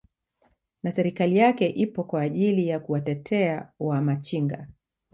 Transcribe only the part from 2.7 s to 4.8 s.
kuwatetea wa machinga